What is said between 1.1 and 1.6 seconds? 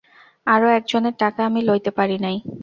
টাকা আমি